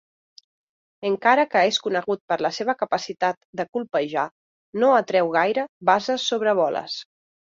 [1.09, 4.25] Encara que és conegut per la seva capacitat de colpejar,
[4.85, 6.97] no atreu gaire bases sobre boles.